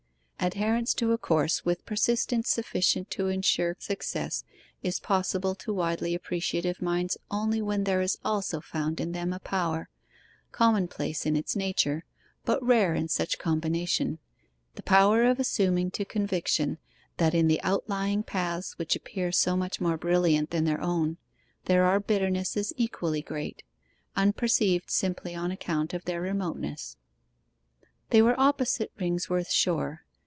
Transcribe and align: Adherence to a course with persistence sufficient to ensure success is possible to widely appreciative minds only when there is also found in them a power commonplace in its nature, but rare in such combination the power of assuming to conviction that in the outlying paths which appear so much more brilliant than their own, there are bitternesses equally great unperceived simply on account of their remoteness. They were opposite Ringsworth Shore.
Adherence 0.43 0.95
to 0.95 1.11
a 1.11 1.19
course 1.19 1.63
with 1.65 1.85
persistence 1.85 2.49
sufficient 2.49 3.11
to 3.11 3.27
ensure 3.27 3.75
success 3.77 4.43
is 4.81 4.99
possible 4.99 5.53
to 5.53 5.71
widely 5.71 6.15
appreciative 6.15 6.81
minds 6.81 7.15
only 7.29 7.61
when 7.61 7.83
there 7.83 8.01
is 8.01 8.17
also 8.25 8.59
found 8.59 8.99
in 8.99 9.11
them 9.11 9.33
a 9.33 9.39
power 9.39 9.87
commonplace 10.51 11.27
in 11.27 11.35
its 11.35 11.55
nature, 11.55 12.05
but 12.43 12.61
rare 12.65 12.95
in 12.95 13.07
such 13.07 13.37
combination 13.37 14.17
the 14.73 14.81
power 14.81 15.25
of 15.25 15.39
assuming 15.39 15.91
to 15.91 16.03
conviction 16.03 16.79
that 17.17 17.35
in 17.35 17.47
the 17.47 17.61
outlying 17.61 18.23
paths 18.23 18.79
which 18.79 18.95
appear 18.95 19.31
so 19.31 19.55
much 19.55 19.79
more 19.79 19.95
brilliant 19.95 20.49
than 20.49 20.63
their 20.63 20.81
own, 20.81 21.17
there 21.65 21.83
are 21.83 21.99
bitternesses 21.99 22.73
equally 22.77 23.21
great 23.21 23.61
unperceived 24.15 24.89
simply 24.89 25.35
on 25.35 25.51
account 25.51 25.93
of 25.93 26.05
their 26.05 26.19
remoteness. 26.19 26.97
They 28.09 28.23
were 28.23 28.37
opposite 28.39 28.91
Ringsworth 28.99 29.51
Shore. 29.51 30.03